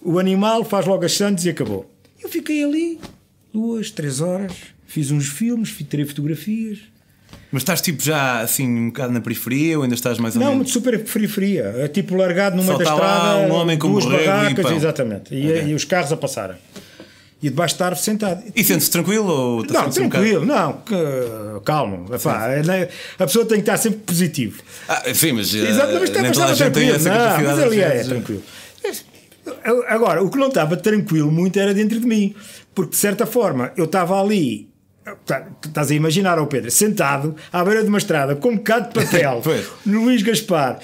o 0.00 0.18
animal, 0.20 0.62
faz 0.64 0.86
logo 0.86 1.04
as 1.04 1.12
sandes 1.14 1.44
e 1.46 1.50
acabou. 1.50 1.90
Eu 2.22 2.28
fiquei 2.28 2.64
ali 2.64 3.00
duas, 3.52 3.90
três 3.90 4.20
horas, 4.20 4.52
fiz 4.86 5.10
uns 5.10 5.28
filmes, 5.28 5.68
fi- 5.70 5.84
tirei 5.84 6.06
fotografias. 6.06 6.78
Mas 7.50 7.62
estás 7.62 7.80
tipo 7.82 8.02
já 8.02 8.40
assim 8.40 8.66
um 8.66 8.86
bocado 8.88 9.12
na 9.12 9.20
periferia 9.20 9.76
ou 9.76 9.82
ainda 9.82 9.94
estás 9.94 10.18
mais 10.18 10.34
ou 10.34 10.40
Não, 10.40 10.48
menos? 10.52 10.56
muito 10.58 10.70
super 10.72 10.98
periferia. 11.04 11.64
É 11.78 11.88
tipo 11.88 12.14
largado 12.14 12.56
no 12.56 12.62
meio 12.64 12.78
da 12.78 12.84
lá 12.84 12.92
estrada, 12.94 13.38
um 13.52 13.56
homem 13.56 13.78
com 13.78 13.90
duas 13.90 14.04
e 14.04 14.08
barracas, 14.08 14.70
exatamente. 14.72 15.34
E, 15.34 15.50
Ok. 15.50 15.64
e 15.68 15.74
os 15.74 15.84
carros 15.84 16.12
a 16.12 16.16
passarem. 16.16 16.56
E 17.42 17.50
debaixo 17.50 17.76
da 17.76 17.86
árvore 17.86 18.04
sentado. 18.04 18.42
E 18.54 18.62
sentes-te 18.64 18.92
tranquilo 18.92 19.26
ou 19.28 19.64
Não, 19.64 19.82
sentes 19.82 19.98
um 19.98 20.08
tranquilo, 20.08 20.46
não, 20.46 20.74
que- 20.74 20.94
calmo. 21.64 22.14
Epá, 22.14 22.46
é, 22.52 22.62
né, 22.62 22.88
a 23.18 23.26
pessoa 23.26 23.44
tem 23.44 23.56
que 23.56 23.62
estar 23.62 23.76
sempre 23.76 23.98
positivo. 23.98 24.62
Ah, 24.88 25.02
sim, 25.12 25.32
mas, 25.32 25.52
eh, 25.54 25.58
Exato, 25.68 25.92
mas 25.94 26.02
a 26.16 26.28
estava 26.30 26.56
tranquilo. 26.56 26.98
Não, 27.00 27.42
mas 27.42 27.58
ali 27.58 27.80
é, 27.80 27.88
vezes. 27.90 28.06
tranquilo. 28.06 28.42
Agora, 29.88 30.22
o 30.22 30.30
que 30.30 30.38
não 30.38 30.48
estava 30.48 30.76
tranquilo 30.76 31.30
muito 31.30 31.58
era 31.58 31.74
dentro 31.74 31.98
de 32.00 32.06
mim, 32.06 32.34
porque 32.74 32.90
de 32.92 32.96
certa 32.96 33.26
forma 33.26 33.72
eu 33.76 33.84
estava 33.86 34.20
ali. 34.20 34.68
tá- 35.26 35.48
Estás 35.66 35.90
a 35.90 35.94
imaginar, 35.94 36.38
ó 36.38 36.46
Pedro, 36.46 36.70
sentado 36.70 37.34
à 37.52 37.64
beira 37.64 37.82
de 37.82 37.88
uma 37.88 37.98
estrada 37.98 38.36
com 38.36 38.50
um 38.50 38.56
bocado 38.56 38.88
de 38.88 39.04
papel 39.04 39.42
no 39.84 40.04
Luís 40.04 40.22
Gaspar, 40.22 40.78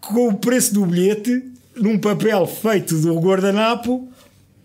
com 0.00 0.28
o 0.28 0.34
preço 0.34 0.72
do 0.74 0.86
bilhete, 0.86 1.42
num 1.74 1.98
papel 1.98 2.46
feito 2.46 2.96
do 3.00 3.18
guardanapo. 3.18 4.08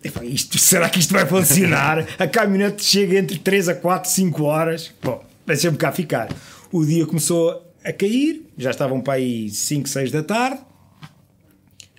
Epá, 0.03 0.23
isto, 0.23 0.59
será 0.59 0.87
que 0.87 0.99
isto 0.99 1.13
vai 1.13 1.25
funcionar? 1.25 2.05
A 2.19 2.27
caminhonete 2.27 2.83
chega 2.83 3.17
entre 3.17 3.39
3 3.39 3.69
a 3.69 3.75
4, 3.75 4.07
5 4.11 4.43
horas. 4.43 4.91
Bom, 5.01 5.23
deixa-me 5.47 5.77
cá 5.77 5.91
ficar. 5.91 6.29
O 6.71 6.85
dia 6.85 7.07
começou 7.07 7.63
a 7.83 7.91
cair, 7.91 8.45
já 8.55 8.69
estavam 8.69 9.01
para 9.01 9.13
aí 9.15 9.49
5, 9.49 9.89
6 9.89 10.11
da 10.11 10.21
tarde. 10.21 10.59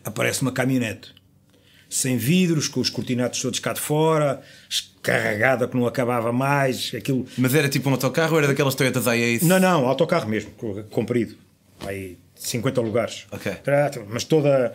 Aparece 0.05 0.43
uma 0.43 0.53
caminhonete 0.53 1.16
sem 1.97 2.17
vidros, 2.17 2.69
com 2.69 2.81
os 2.81 2.91
cortinados 2.91 3.41
todos 3.41 3.59
cá 3.59 3.73
de 3.73 3.81
fora, 3.81 4.41
carregada 5.03 5.67
que 5.69 5.77
não 5.77 5.87
acabava 5.87 6.33
mais. 6.33 6.93
Aquilo. 6.95 7.27
Mas 7.39 7.55
era 7.55 7.69
tipo 7.69 7.89
um 7.89 7.93
autocarro 7.93 8.33
ou 8.33 8.39
era 8.39 8.49
daquelas 8.49 8.75
Toyotas 8.75 9.07
iAce? 9.07 9.45
Não, 9.45 9.59
não, 9.61 9.87
autocarro 9.87 10.29
mesmo, 10.29 10.51
comprido. 10.91 11.35
Aí 11.87 12.17
50 12.35 12.81
lugares. 12.81 13.27
Ok. 13.33 13.53
Mas 14.09 14.25
toda. 14.25 14.75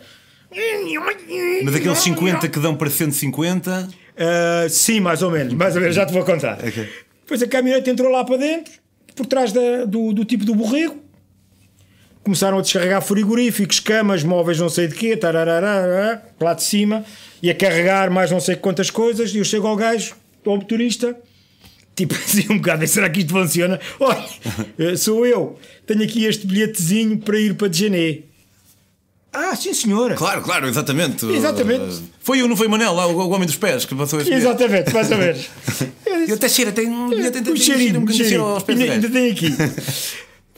Mas 1.64 1.74
aqueles 1.74 1.98
50 1.98 2.48
que 2.48 2.58
dão 2.58 2.76
para 2.76 2.90
150. 2.90 3.88
Ah, 4.16 4.66
sim, 4.68 5.00
mais 5.00 5.22
ou 5.22 5.30
menos, 5.30 5.54
mais 5.54 5.74
ou 5.74 5.80
menos, 5.80 5.96
já 5.96 6.04
te 6.04 6.12
vou 6.12 6.24
contar. 6.24 6.58
Ok. 6.58 6.88
Depois 7.22 7.42
a 7.42 7.46
caminhonete 7.46 7.88
entrou 7.90 8.10
lá 8.10 8.24
para 8.24 8.36
dentro, 8.36 8.72
por 9.14 9.24
trás 9.26 9.52
da- 9.52 9.84
do, 9.86 10.12
do 10.12 10.24
tipo 10.24 10.44
do 10.44 10.54
borrego. 10.54 11.02
Começaram 12.24 12.58
a 12.58 12.62
descarregar 12.62 13.02
frigoríficos, 13.02 13.80
camas, 13.80 14.22
móveis, 14.22 14.58
não 14.58 14.68
sei 14.68 14.86
de 14.86 14.94
quê, 14.94 15.18
lá 16.40 16.54
de 16.54 16.62
cima, 16.62 17.04
e 17.42 17.50
a 17.50 17.54
carregar 17.54 18.10
mais 18.10 18.30
não 18.30 18.38
sei 18.40 18.54
quantas 18.54 18.90
coisas. 18.90 19.34
E 19.34 19.38
eu 19.38 19.44
chego 19.44 19.66
ao 19.66 19.74
gajo, 19.74 20.14
ao 20.46 20.56
motorista, 20.56 21.16
tipo 21.96 22.14
assim, 22.18 22.46
um 22.50 22.58
bocado, 22.58 22.86
será 22.86 23.10
que 23.10 23.20
isto 23.20 23.32
funciona? 23.32 23.80
Olha, 23.98 24.24
eh, 24.78 24.96
sou 24.96 25.26
eu, 25.26 25.58
tenho 25.84 26.04
aqui 26.04 26.24
este 26.24 26.46
bilhetezinho 26.46 27.18
para 27.18 27.40
ir 27.40 27.54
para 27.54 27.72
Jané. 27.72 28.20
Ah, 29.32 29.56
sim, 29.56 29.72
senhora. 29.72 30.14
Claro, 30.14 30.42
claro, 30.42 30.68
exatamente. 30.68 31.24
Exatamente. 31.24 31.82
Uh, 31.82 32.02
Foi 32.20 32.42
o, 32.42 32.46
não 32.48 32.54
foi 32.54 32.68
Manel, 32.68 32.92
lá, 32.92 33.06
o, 33.06 33.16
o 33.16 33.30
homem 33.30 33.46
dos 33.46 33.56
pés 33.56 33.86
que 33.86 33.94
passou 33.94 34.20
este. 34.20 34.30
Exatamente, 34.30 34.92
mais 34.92 35.10
ou 35.10 35.16
menos. 35.16 35.48
Eu 36.04 36.26
E 36.28 36.32
até 36.32 36.48
cheira, 36.50 36.70
tem 36.70 36.86
um 36.86 37.08
bilhete 37.08 37.38
um 37.38 37.42
tem 37.42 37.56
cheirinho, 37.56 38.00
um 38.00 38.04
um 38.04 38.08
cheirinho. 38.12 38.42
aos 38.42 38.62
pés 38.62 38.78
Ainda, 38.78 39.08
tem 39.08 39.30
aqui. 39.32 39.48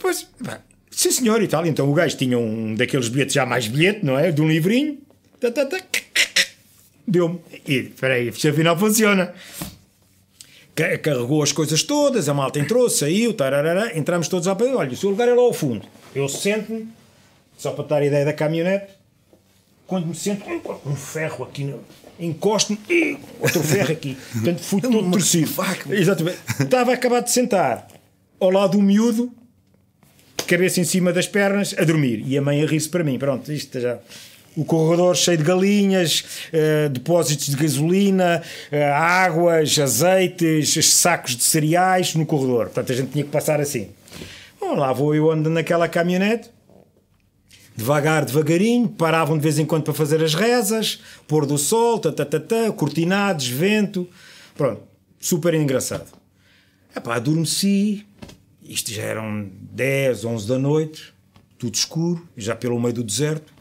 pois, 0.00 0.26
pá, 0.44 0.61
Sim, 0.95 1.11
senhor, 1.11 1.43
e 1.43 1.49
tal. 1.49 1.67
Então 1.67 1.91
o 1.91 1.95
gajo 1.95 2.17
tinha 2.17 2.39
um 2.39 2.75
daqueles 2.75 3.09
bilhetes, 3.09 3.35
já 3.35 3.45
mais 3.45 3.67
bilhete, 3.67 4.05
não 4.05 4.19
é? 4.19 4.31
De 4.31 4.41
um 4.43 4.49
livrinho. 4.49 4.99
Tá, 5.41 5.51
tá, 5.51 5.67
tá. 5.67 5.79
Deu-me. 7.07 7.41
E, 7.67 7.75
espera 7.75 8.15
aí, 8.15 8.29
isto 8.29 8.49
afinal 8.49 8.79
funciona. 8.79 9.35
Ca- 10.75 10.97
Carregou 10.99 11.43
as 11.43 11.53
coisas 11.53 11.83
todas, 11.83 12.29
a 12.29 12.35
malta 12.35 12.59
entrou, 12.59 12.89
saiu, 12.89 13.33
tararara, 13.35 13.97
entramos 13.99 14.29
todos 14.29 14.49
ao 14.49 14.57
pé. 14.57 14.75
Olha, 14.75 14.91
o 14.93 14.97
seu 14.97 15.11
lugar 15.11 15.29
é 15.29 15.35
lá 15.35 15.43
ao 15.43 15.53
fundo. 15.53 15.87
Eu 16.15 16.29
sento-me, 16.29 16.89
só 17.59 17.73
para 17.73 17.85
dar 17.85 18.03
a 18.03 18.07
ideia 18.07 18.25
da 18.25 18.33
caminhonete, 18.33 18.87
quando 19.87 20.07
me 20.07 20.15
sento, 20.15 20.45
um 20.87 20.97
ferro 20.97 21.45
aqui, 21.45 21.65
no- 21.65 21.81
encosto-me, 22.19 22.79
outro 23.41 23.63
ferro 23.63 23.93
aqui. 23.93 24.17
Portanto, 24.33 24.59
fui 24.61 24.81
todo 24.83 25.11
torcido. 25.11 25.51
Exatamente. 25.91 26.39
Estava 26.61 26.93
acabado 26.93 27.25
de 27.25 27.31
sentar 27.33 27.87
ao 28.41 28.51
lado 28.51 28.79
do 28.79 28.83
miúdo, 28.83 29.31
cabeça 30.47 30.81
em 30.81 30.85
cima 30.85 31.13
das 31.13 31.27
pernas, 31.27 31.75
a 31.79 31.85
dormir. 31.85 32.23
E 32.27 32.37
a 32.37 32.43
mãe 32.43 32.63
a 32.63 32.67
rir-se 32.67 32.89
para 32.89 33.05
mim. 33.05 33.19
Pronto, 33.19 33.53
isto 33.53 33.81
já. 33.81 33.99
O 34.57 34.65
corredor 34.65 35.17
cheio 35.17 35.37
de 35.37 35.43
galinhas, 35.43 36.25
eh, 36.53 36.89
depósitos 36.89 37.47
de 37.47 37.57
gasolina, 37.57 38.41
eh, 38.71 38.89
águas, 38.89 39.77
azeites, 39.79 40.87
sacos 40.87 41.37
de 41.37 41.43
cereais 41.43 42.15
no 42.15 42.25
corredor. 42.25 42.67
Portanto, 42.67 42.93
a 42.93 42.95
gente 42.95 43.11
tinha 43.11 43.25
que 43.25 43.31
passar 43.31 43.61
assim. 43.61 43.89
Bom, 44.61 44.77
lá 44.77 44.93
vou 44.93 45.15
eu 45.15 45.31
andando 45.31 45.55
naquela 45.55 45.89
caminhonete, 45.89 46.51
devagar, 47.77 48.25
devagarinho, 48.25 48.89
paravam 48.89 49.37
de 49.37 49.43
vez 49.43 49.59
em 49.59 49.67
quando 49.67 49.83
para 49.83 49.93
fazer 49.93 50.23
as 50.23 50.35
rezas, 50.35 51.01
pôr 51.27 51.45
do 51.45 51.59
sol, 51.59 51.99
tatatata, 51.99 52.71
cortinados, 52.73 53.49
vento. 53.49 54.09
Pronto, 54.57 54.83
super 55.19 55.53
engraçado. 55.55 56.07
Epá, 56.97 57.17
adormeci, 57.17 58.07
isto 58.64 58.90
já 58.90 59.02
eram 59.02 59.49
10, 59.73 60.25
11 60.25 60.49
da 60.49 60.59
noite, 60.59 61.14
tudo 61.59 61.75
escuro, 61.75 62.26
já 62.37 62.56
pelo 62.56 62.80
meio 62.80 62.94
do 62.94 63.04
deserto. 63.04 63.52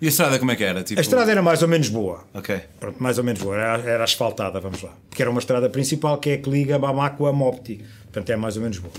E 0.00 0.06
a 0.06 0.08
estrada 0.08 0.38
como 0.38 0.50
é 0.50 0.56
que 0.56 0.64
era? 0.64 0.82
Tipo... 0.82 1.00
A 1.00 1.02
estrada 1.02 1.30
era 1.30 1.40
mais 1.40 1.62
ou 1.62 1.68
menos 1.68 1.88
boa. 1.88 2.24
Ok. 2.34 2.60
Pronto, 2.78 3.02
mais 3.02 3.16
ou 3.16 3.24
menos 3.24 3.40
boa. 3.40 3.56
Era, 3.56 3.90
era 3.90 4.04
asfaltada, 4.04 4.60
vamos 4.60 4.82
lá. 4.82 4.92
Porque 5.08 5.22
era 5.22 5.30
uma 5.30 5.38
estrada 5.38 5.70
principal 5.70 6.18
que 6.18 6.30
é 6.30 6.34
a 6.34 6.38
que 6.38 6.50
liga 6.50 6.78
Bamako 6.78 7.26
a 7.26 7.32
Mopti. 7.32 7.82
Portanto, 8.04 8.30
é 8.30 8.36
mais 8.36 8.56
ou 8.56 8.62
menos 8.62 8.78
boa. 8.78 8.92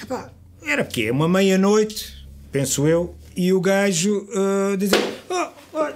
Epá, 0.00 0.30
era 0.64 0.84
porque 0.84 1.10
Uma 1.10 1.28
meia-noite, 1.28 2.26
penso 2.52 2.86
eu, 2.86 3.14
e 3.36 3.52
o 3.52 3.60
gajo 3.60 4.26
uh, 4.30 4.76
dizia: 4.76 4.98
Oh, 5.28 5.48
oh, 5.72 5.88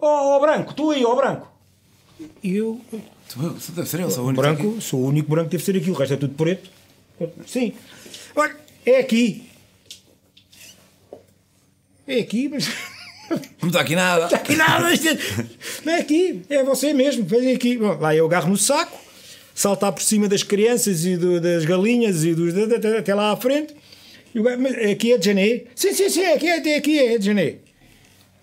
oh, 0.00 0.36
oh, 0.36 0.40
Branco, 0.40 0.74
tu 0.74 0.90
aí, 0.90 1.04
ó 1.04 1.14
Branco. 1.14 1.52
E 2.42 2.56
eu, 2.56 2.80
Deve 3.74 3.88
ser 3.88 4.00
eu, 4.00 4.10
sou 4.10 4.24
o 4.24 4.28
único. 4.28 4.42
branco, 4.42 4.68
aqui. 4.70 4.80
sou 4.80 5.00
o 5.00 5.06
único 5.06 5.30
branco 5.30 5.48
que 5.48 5.56
deve 5.56 5.64
ser 5.64 5.76
aqui, 5.76 5.90
o 5.90 5.94
resto 5.94 6.14
é 6.14 6.16
tudo 6.16 6.34
preto. 6.34 6.70
Sim. 7.46 7.72
Olha, 8.34 8.56
é 8.86 8.98
aqui. 8.98 9.48
É 12.06 12.18
aqui, 12.20 12.48
mas. 12.48 12.68
Não 13.60 13.68
está 13.68 13.80
aqui 13.80 13.94
nada. 13.94 14.24
Está 14.26 14.36
aqui 14.36 14.56
nada. 14.56 14.92
é- 14.92 15.18
Não 15.84 15.92
é 15.94 16.00
aqui, 16.00 16.42
é 16.50 16.62
você 16.62 16.92
mesmo. 16.92 17.24
Vem 17.24 17.52
aqui. 17.54 17.78
Bom, 17.78 17.96
lá 17.98 18.14
eu 18.14 18.26
agarro 18.26 18.50
no 18.50 18.56
saco, 18.56 18.98
saltar 19.54 19.92
por 19.92 20.02
cima 20.02 20.28
das 20.28 20.42
crianças 20.42 21.04
e 21.04 21.16
do- 21.16 21.40
das 21.40 21.64
galinhas 21.64 22.24
e 22.24 22.34
dos, 22.34 22.52
até 22.98 23.14
lá 23.14 23.32
à 23.32 23.36
frente. 23.36 23.74
E 24.34 24.90
aqui 24.92 25.12
é 25.12 25.18
de 25.18 25.26
janeiro. 25.26 25.66
Sim, 25.74 25.92
sim, 25.92 26.08
sim, 26.08 26.24
aqui 26.26 26.48
é, 26.48 26.76
aqui 26.76 26.98
é 26.98 27.18
de 27.18 27.24
janeiro. 27.26 27.58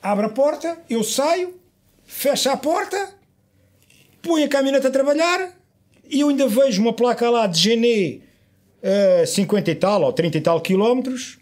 Abre 0.01 0.25
a 0.27 0.29
porta, 0.29 0.77
eu 0.89 1.03
saio, 1.03 1.53
fecho 2.05 2.49
a 2.49 2.55
porta, 2.55 3.13
põe 4.21 4.43
a 4.43 4.47
caminhonete 4.47 4.87
a 4.87 4.91
trabalhar 4.91 5.51
e 6.09 6.21
eu 6.21 6.29
ainda 6.29 6.47
vejo 6.47 6.81
uma 6.81 6.93
placa 6.93 7.29
lá 7.29 7.47
de 7.47 7.59
Gené, 7.59 8.19
a 8.83 9.25
50 9.25 9.71
e 9.71 9.75
tal 9.75 10.01
ou 10.03 10.13
30 10.13 10.37
e 10.37 10.41
tal 10.41 10.61
quilómetros, 10.61 11.37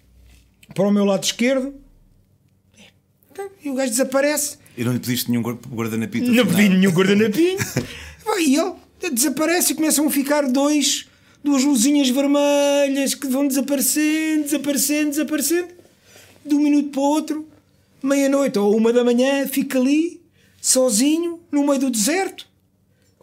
para 0.73 0.87
o 0.87 0.91
meu 0.91 1.05
lado 1.05 1.23
esquerdo. 1.23 1.73
E 3.63 3.69
o 3.69 3.75
gajo 3.75 3.91
desaparece. 3.91 4.57
E 4.77 4.83
não 4.83 4.93
lhe 4.93 4.99
pediste 4.99 5.29
nenhum 5.29 5.43
guar- 5.43 5.57
guardanapito? 5.69 6.31
Não 6.31 6.45
pedi 6.45 6.69
nenhum 6.69 6.91
guardanapinho. 6.91 7.57
Vai, 8.25 8.43
E 8.43 8.55
ele 8.55 9.13
desaparece 9.13 9.73
e 9.73 9.75
começam 9.75 10.07
a 10.07 10.11
ficar 10.11 10.41
dois, 10.49 11.07
duas 11.43 11.63
luzinhas 11.63 12.09
vermelhas 12.09 13.13
que 13.15 13.27
vão 13.27 13.47
desaparecendo, 13.47 14.43
desaparecendo, 14.43 15.09
desaparecendo. 15.11 15.67
De 16.45 16.55
um 16.55 16.59
minuto 16.59 16.89
para 16.89 16.99
o 16.99 17.03
outro, 17.03 17.47
meia-noite 18.01 18.57
ou 18.57 18.75
uma 18.75 18.91
da 18.93 19.03
manhã, 19.03 19.47
fica 19.47 19.77
ali, 19.79 20.21
sozinho, 20.61 21.39
no 21.51 21.65
meio 21.65 21.79
do 21.79 21.89
deserto, 21.91 22.47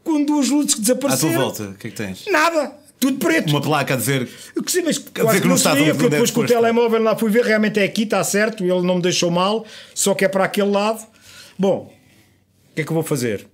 com 0.05 0.23
duas 0.25 0.49
luzes 0.51 0.75
que 0.75 0.81
À 0.81 0.85
tua 0.85 0.95
desapareceram. 0.95 1.41
volta, 1.41 1.63
o 1.71 1.75
que 1.75 1.87
é 1.89 1.91
que 1.91 1.97
tens? 1.97 2.25
Nada, 2.31 2.73
tudo 3.05 3.19
preto. 3.19 3.51
Uma 3.51 3.61
placa 3.61 3.93
a 3.93 3.97
dizer. 3.99 4.27
Que 4.65 4.73
sei, 4.73 4.83
mas 4.83 4.97
quase 4.99 5.43
que 5.43 5.47
não 5.47 5.59
sabia, 5.59 5.83
onde 5.83 5.93
porque 5.93 6.09
depois 6.09 6.31
com 6.31 6.41
o 6.41 6.47
telemóvel 6.47 7.03
lá 7.03 7.15
fui 7.15 7.31
ver, 7.31 7.45
realmente 7.45 7.79
é 7.79 7.85
aqui, 7.85 8.05
está 8.05 8.25
certo, 8.25 8.65
ele 8.65 8.81
não 8.81 8.97
me 8.97 9.03
deixou 9.03 9.31
mal, 9.31 9.67
só 9.95 10.15
que 10.15 10.25
é 10.25 10.29
para 10.29 10.45
aquele 10.45 10.71
lado. 10.71 11.07
Bom, 11.59 11.93
o 12.71 12.75
que 12.75 12.81
é 12.81 12.85
que 12.85 12.91
eu 12.91 12.95
vou 12.95 13.03
fazer? 13.03 13.47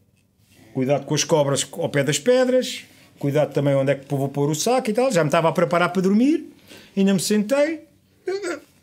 Cuidado 0.72 1.04
com 1.04 1.14
as 1.14 1.24
cobras 1.24 1.66
ao 1.72 1.88
pé 1.88 2.04
das 2.04 2.18
pedras, 2.18 2.84
cuidado 3.18 3.52
também 3.52 3.74
onde 3.74 3.90
é 3.90 3.94
que 3.96 4.06
vou 4.08 4.28
pôr 4.28 4.48
o 4.50 4.54
saco 4.54 4.88
e 4.88 4.92
tal. 4.92 5.10
Já 5.10 5.24
me 5.24 5.28
estava 5.28 5.48
a 5.48 5.52
preparar 5.52 5.88
para 5.88 6.02
dormir, 6.02 6.46
ainda 6.96 7.12
me 7.12 7.20
sentei. 7.20 7.80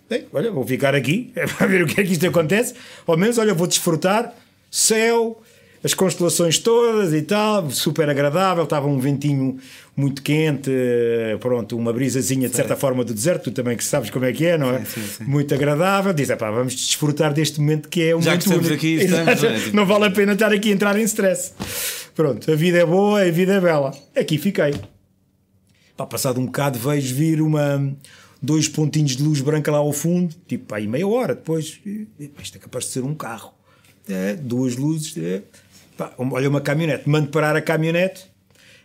Bem, 0.09 0.25
olha, 0.33 0.51
vou 0.51 0.65
ficar 0.67 0.93
aqui 0.93 1.31
é 1.35 1.47
para 1.47 1.65
ver 1.65 1.83
o 1.83 1.87
que 1.87 2.01
é 2.01 2.03
que 2.03 2.11
isto 2.11 2.27
acontece. 2.27 2.73
Ao 3.05 3.15
menos, 3.15 3.37
olha, 3.37 3.53
vou 3.53 3.67
desfrutar. 3.67 4.33
Céu, 4.69 5.41
as 5.83 5.93
constelações 5.93 6.57
todas 6.57 7.13
e 7.13 7.21
tal, 7.21 7.69
super 7.69 8.09
agradável. 8.09 8.63
Estava 8.63 8.87
um 8.87 8.99
ventinho 8.99 9.57
muito 9.95 10.21
quente, 10.21 10.69
eh, 10.71 11.37
pronto, 11.39 11.77
uma 11.77 11.93
brisazinha 11.93 12.49
de 12.49 12.55
certa 12.55 12.75
forma 12.75 13.03
do 13.03 13.13
deserto. 13.13 13.45
Tu 13.45 13.51
também 13.51 13.77
que 13.77 13.83
sabes 13.83 14.09
como 14.09 14.25
é 14.25 14.33
que 14.33 14.45
é, 14.45 14.57
não 14.57 14.71
é? 14.71 14.83
sim, 14.85 15.01
sim. 15.01 15.23
Muito 15.23 15.53
agradável. 15.53 16.13
Diz, 16.13 16.29
pá, 16.35 16.51
vamos 16.51 16.75
desfrutar 16.75 17.33
deste 17.33 17.59
momento 17.59 17.89
que 17.89 18.03
é 18.03 18.15
um 18.15 18.21
Já 18.21 18.31
momento 18.31 18.43
que 18.43 18.49
estamos 18.49 18.67
único." 18.67 18.85
aqui, 18.85 18.93
estamos, 18.95 19.41
não 19.41 19.49
é? 19.49 19.57
Não 19.73 19.85
vale 19.85 20.05
a 20.05 20.11
pena 20.11 20.33
estar 20.33 20.51
aqui 20.51 20.71
a 20.71 20.73
entrar 20.73 20.97
em 20.99 21.03
stress. 21.03 21.53
Pronto, 22.15 22.51
a 22.51 22.55
vida 22.55 22.79
é 22.79 22.85
boa, 22.85 23.21
a 23.21 23.31
vida 23.31 23.53
é 23.53 23.61
bela. 23.61 23.93
Aqui 24.15 24.37
fiquei. 24.37 24.73
Pá, 25.95 26.05
passado 26.05 26.39
um 26.39 26.45
bocado 26.45 26.77
vejo 26.77 27.13
vir 27.15 27.41
uma, 27.41 27.95
dois 28.41 28.67
pontinhos 28.67 29.15
de 29.15 29.23
luz 29.23 29.41
branca 29.41 29.71
lá 29.71 29.77
ao 29.79 29.93
fundo, 29.93 30.35
tipo 30.47 30.73
aí 30.73 30.87
meia 30.87 31.07
hora 31.07 31.35
depois. 31.35 31.79
Isto 32.41 32.57
é 32.57 32.59
capaz 32.59 32.85
de 32.85 32.91
ser 32.91 33.03
um 33.03 33.15
carro. 33.15 33.53
É, 34.09 34.35
duas 34.35 34.75
luzes. 34.75 35.17
É. 35.17 35.41
Pá, 35.97 36.11
olha 36.17 36.47
uma 36.47 36.61
caminhonete, 36.61 37.09
mando 37.09 37.29
parar 37.29 37.55
a 37.55 37.61
caminhonete 37.61 38.25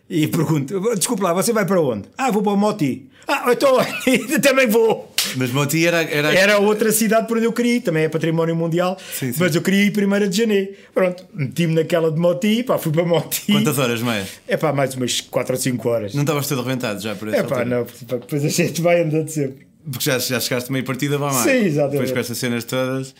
e 0.09 0.26
pergunto: 0.26 0.81
desculpa 0.97 1.25
lá, 1.25 1.33
você 1.33 1.52
vai 1.52 1.66
para 1.66 1.81
onde? 1.81 2.09
Ah, 2.16 2.31
vou 2.31 2.42
para 2.42 2.52
o 2.52 2.57
Moti. 2.57 3.09
Ah, 3.28 3.45
então 3.52 3.76
também 4.42 4.66
vou. 4.66 5.12
Mas 5.37 5.50
Moti 5.52 5.87
era. 5.87 6.02
era... 6.02 6.35
Era 6.35 6.59
outra 6.59 6.90
cidade 6.90 7.28
por 7.28 7.37
onde 7.37 7.47
eu 7.47 7.52
queria 7.52 7.76
ir, 7.76 7.81
também 7.81 8.04
é 8.04 8.09
património 8.09 8.57
mundial, 8.57 8.99
Sim, 8.99 9.33
sim. 9.33 9.38
mas 9.38 9.54
eu 9.54 9.62
queria 9.62 9.85
ir 9.85 9.92
primeiro 9.92 10.28
de 10.28 10.37
janeiro. 10.37 10.73
Pronto, 10.92 11.25
meti-me 11.33 11.75
naquela 11.75 12.11
de 12.11 12.19
Moti, 12.19 12.62
pá, 12.62 12.78
fui 12.78 12.90
para 12.90 13.04
Moti. 13.04 13.52
Quantas 13.52 13.78
horas 13.78 14.00
mais? 14.02 14.40
É 14.49 14.57
pá, 14.57 14.73
mais 14.73 14.95
umas 14.95 15.21
4 15.21 15.54
ou 15.54 15.61
5 15.61 15.88
horas. 15.88 16.14
Não 16.14 16.23
estavas 16.23 16.49
todo 16.49 16.61
arrebentado 16.61 17.00
já 17.00 17.14
por 17.14 17.28
essa 17.28 17.37
É 17.38 17.42
pá, 17.42 17.64
não, 17.64 17.85
pá, 17.85 18.16
depois 18.16 18.45
a 18.45 18.49
gente 18.49 18.83
vai 18.83 19.02
andando 19.02 19.28
sempre. 19.28 19.66
Porque 19.90 20.04
já, 20.04 20.19
já 20.19 20.40
chegaste 20.40 20.71
meio 20.73 20.85
partida 20.85 21.19
para 21.19 21.33
mais. 21.33 21.45
Sim, 21.45 21.66
exatamente. 21.66 21.92
Depois 21.92 22.12
com 22.12 22.19
estas 22.19 22.38
cenas 22.38 22.64
todas. 22.64 23.14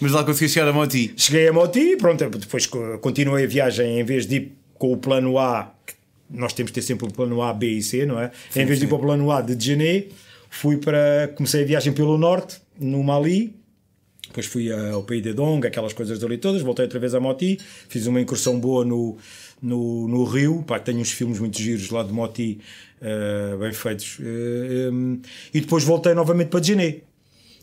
Mas 0.00 0.12
lá 0.12 0.22
conseguiste 0.24 0.54
chegar 0.58 0.68
a 0.68 0.72
Moti. 0.72 1.12
Cheguei 1.16 1.48
a 1.48 1.52
Moti, 1.52 1.96
pronto, 1.96 2.28
depois 2.28 2.66
co- 2.66 2.98
continuei 2.98 3.44
a 3.44 3.46
viagem 3.46 3.98
em 4.00 4.04
vez 4.04 4.26
de 4.26 4.36
ir 4.36 4.52
com 4.78 4.92
o 4.92 4.96
plano 4.96 5.38
A, 5.38 5.72
nós 6.28 6.52
temos 6.52 6.70
de 6.70 6.74
ter 6.74 6.82
sempre 6.82 7.06
o 7.06 7.10
plano 7.10 7.40
A, 7.42 7.52
B 7.54 7.66
e 7.70 7.82
C, 7.82 8.04
não 8.04 8.20
é? 8.20 8.30
em 8.54 8.66
vez 8.66 8.78
de 8.78 8.84
ir 8.84 8.88
para 8.88 8.96
o 8.96 9.00
plano 9.00 9.30
A 9.30 9.40
de 9.40 9.54
Djenné, 9.54 10.04
fui 10.50 10.76
para. 10.76 11.32
Comecei 11.34 11.62
a 11.62 11.66
viagem 11.66 11.92
pelo 11.92 12.18
norte, 12.18 12.58
no 12.78 13.02
Mali. 13.02 13.54
Depois 14.26 14.44
fui 14.46 14.70
ao 14.70 15.02
Pays 15.04 15.22
de 15.22 15.32
Dong, 15.32 15.66
aquelas 15.66 15.92
coisas 15.94 16.22
ali 16.22 16.36
todas. 16.36 16.60
Voltei 16.60 16.84
outra 16.84 16.98
vez 16.98 17.14
a 17.14 17.20
Moti. 17.20 17.58
Fiz 17.88 18.06
uma 18.06 18.20
incursão 18.20 18.58
boa 18.60 18.84
no, 18.84 19.16
no, 19.62 20.08
no 20.08 20.24
Rio. 20.24 20.62
Pá, 20.66 20.78
tenho 20.78 20.98
uns 20.98 21.12
filmes 21.12 21.38
muito 21.38 21.56
giros 21.58 21.88
lá 21.90 22.02
de 22.02 22.12
Moti, 22.12 22.58
eh, 23.00 23.56
bem 23.58 23.72
feitos. 23.72 24.18
Eh, 24.20 24.90
em, 24.92 25.22
e 25.54 25.60
depois 25.60 25.84
voltei 25.84 26.12
novamente 26.12 26.48
para 26.48 26.60
Djenné. 26.60 26.96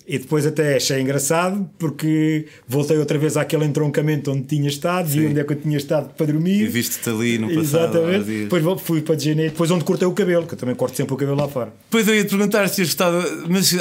E 0.07 0.19
depois 0.19 0.45
até 0.45 0.75
achei 0.75 1.00
engraçado 1.01 1.69
porque 1.79 2.45
voltei 2.67 2.98
outra 2.98 3.17
vez 3.17 3.38
àquele 3.38 3.65
entroncamento 3.65 4.31
onde 4.31 4.43
tinha 4.43 4.67
estado, 4.67 5.07
vi 5.07 5.27
onde 5.27 5.39
é 5.39 5.43
que 5.43 5.53
eu 5.53 5.55
tinha 5.55 5.77
estado 5.77 6.13
para 6.13 6.25
dormir. 6.25 6.63
E 6.63 6.67
viste-te 6.67 7.10
ali 7.10 7.38
no 7.38 7.48
passado. 7.53 7.98
Exatamente. 7.98 8.43
Depois 8.43 8.81
fui 8.81 9.01
para 9.01 9.15
Djenné, 9.15 9.45
depois 9.45 9.72
onde 9.72 9.83
cortei 9.83 10.07
o 10.07 10.12
cabelo, 10.12 10.45
que 10.45 10.53
eu 10.53 10.57
também 10.57 10.75
corto 10.75 10.98
sempre 10.98 11.13
o 11.13 11.17
cabelo 11.17 11.38
lá 11.38 11.48
fora. 11.48 11.74
Depois 11.89 12.07
eu 12.07 12.15
ia 12.15 12.24
te 12.24 12.29
perguntar 12.29 12.67
se 12.67 12.75
tinhas 12.75 12.89
gostado. 12.89 13.24
Mas 13.50 13.74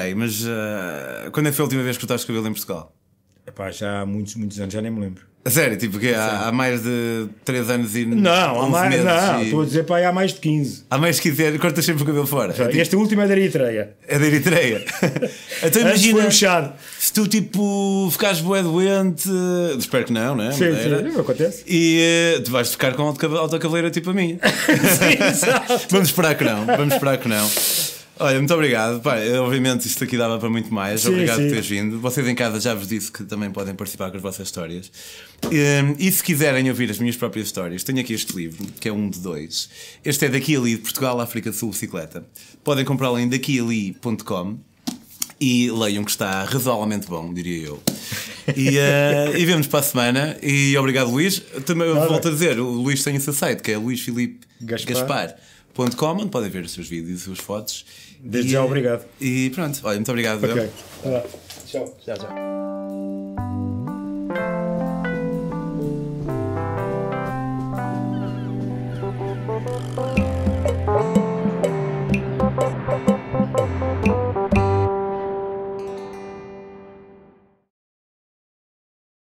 aí, 0.00 0.14
mas 0.14 0.44
eh, 0.46 1.30
quando 1.32 1.46
é 1.46 1.50
que 1.50 1.56
foi 1.56 1.62
a 1.64 1.66
última 1.66 1.82
vez 1.82 1.96
que 1.96 2.06
cortaste 2.06 2.24
o 2.24 2.28
cabelo 2.28 2.48
em 2.48 2.52
Portugal? 2.52 2.94
Epá, 3.58 3.72
já 3.72 4.02
há 4.02 4.06
muitos, 4.06 4.36
muitos 4.36 4.60
anos, 4.60 4.72
já 4.72 4.80
nem 4.80 4.88
me 4.88 5.00
lembro. 5.00 5.26
A 5.44 5.50
sério, 5.50 5.76
tipo, 5.76 5.98
que 5.98 6.14
há, 6.14 6.46
há 6.48 6.52
mais 6.52 6.82
de 6.82 7.26
3 7.44 7.70
anos 7.70 7.96
e. 7.96 8.04
Não, 8.06 8.30
há 8.30 8.52
11 8.62 8.70
mais, 8.70 8.88
meses 8.90 9.04
não, 9.04 9.40
e- 9.40 9.44
estou 9.46 9.62
a 9.62 9.64
dizer 9.64 9.82
pá, 9.84 9.98
há 10.06 10.12
mais 10.12 10.32
de 10.32 10.38
15. 10.40 10.84
Há 10.88 10.96
mais 10.98 11.18
que 11.18 11.28
dizer, 11.30 11.58
cortas 11.58 11.84
sempre 11.84 12.02
o 12.04 12.06
cabelo 12.06 12.26
fora. 12.26 12.52
É, 12.52 12.66
tipo, 12.68 12.76
Este 12.80 12.94
último 12.94 13.22
é 13.22 13.26
da 13.26 13.32
Eritreia. 13.36 13.96
é 14.06 14.16
da 14.18 14.26
Eritreia. 14.26 14.84
então 15.64 15.82
imagina. 15.82 16.26
um 16.26 16.30
chado. 16.30 16.72
Se 17.00 17.12
tu 17.12 17.26
tipo 17.26 18.08
ficares 18.12 18.40
bué 18.40 18.62
doente, 18.62 19.28
espero 19.78 20.04
que 20.04 20.12
não, 20.12 20.36
né? 20.36 20.52
Sim, 20.52 20.70
Madeira. 20.70 21.10
sim, 21.12 21.18
acontece. 21.20 21.64
E 21.66 22.00
eh, 22.36 22.40
tu 22.40 22.52
vais 22.52 22.70
ficar 22.70 22.94
com 22.94 23.02
autocave- 23.02 23.38
autocaveleira 23.38 23.90
tipo 23.90 24.10
a 24.10 24.12
mim. 24.14 24.38
Sim, 24.68 25.24
exato. 25.24 25.80
vamos 25.90 26.08
esperar 26.10 26.36
que 26.36 26.44
não, 26.44 26.64
vamos 26.66 26.94
esperar 26.94 27.16
que 27.18 27.28
não. 27.28 27.48
Olha, 28.20 28.38
muito 28.38 28.52
obrigado. 28.52 29.00
Pá, 29.00 29.16
obviamente 29.40 29.86
isto 29.86 30.02
aqui 30.02 30.16
dava 30.16 30.38
para 30.38 30.50
muito 30.50 30.72
mais. 30.72 31.02
Sim, 31.02 31.08
obrigado 31.10 31.36
sim. 31.36 31.42
por 31.44 31.50
teres 31.50 31.68
vindo. 31.68 32.00
Vocês 32.00 32.26
em 32.26 32.34
casa 32.34 32.60
já 32.60 32.74
vos 32.74 32.88
disse 32.88 33.12
que 33.12 33.24
também 33.24 33.50
podem 33.50 33.74
participar 33.74 34.10
com 34.10 34.16
as 34.16 34.22
vossas 34.22 34.48
histórias. 34.48 34.90
Hum, 35.44 35.94
E 35.98 36.10
se 36.10 36.22
quiserem 36.22 36.68
ouvir 36.68 36.90
as 36.90 36.98
minhas 36.98 37.16
próprias 37.16 37.46
histórias, 37.46 37.84
tenho 37.84 38.00
aqui 38.00 38.12
este 38.12 38.34
livro, 38.34 38.66
que 38.80 38.88
é 38.88 38.92
um 38.92 39.08
de 39.08 39.20
dois. 39.20 39.70
Este 40.04 40.26
é 40.26 40.28
daqui 40.28 40.56
ali 40.56 40.74
de 40.74 40.82
Portugal, 40.82 41.20
África 41.20 41.50
do 41.50 41.56
Sul, 41.56 41.70
bicicleta. 41.70 42.26
Podem 42.64 42.84
comprá-lo 42.84 43.18
em 43.18 43.28
daquiali.com 43.28 44.58
e 45.40 45.70
leiam 45.70 46.04
que 46.04 46.10
está 46.10 46.42
razoavelmente 46.44 47.06
bom, 47.06 47.32
diria 47.32 47.66
eu. 47.68 47.82
E, 48.56 48.78
eh, 48.78 49.32
e 49.38 49.44
vemos 49.44 49.66
para 49.66 49.80
a 49.80 49.82
semana. 49.82 50.36
E 50.42 50.76
obrigado, 50.76 51.10
Luís. 51.10 51.40
Também 51.64 51.92
Nada. 51.94 52.08
volto 52.08 52.28
a 52.28 52.30
dizer: 52.30 52.58
o 52.58 52.68
Luís 52.68 53.02
tem 53.04 53.16
o 53.16 53.20
seu 53.20 53.32
site, 53.32 53.62
que 53.62 53.72
é 53.72 53.78
Gaspar. 54.60 55.36
luísfilipe.gaspar.com, 55.78 56.22
onde 56.22 56.30
podem 56.30 56.50
ver 56.50 56.64
os 56.64 56.72
seus 56.72 56.88
vídeos 56.88 57.10
e 57.10 57.14
as 57.14 57.20
suas 57.22 57.38
fotos. 57.38 57.84
Desde 58.20 58.50
E, 58.50 58.52
já, 58.52 58.64
obrigado. 58.64 59.06
E 59.20 59.50
pronto, 59.50 59.80
olha, 59.84 59.96
muito 59.96 60.10
obrigado. 60.10 60.44
Ok. 60.44 60.62
eu. 60.62 60.70
Tá 61.02 61.08
lá. 61.08 61.22
Tchau. 61.66 61.96
Tchau, 62.04 62.16
tchau. 62.18 62.57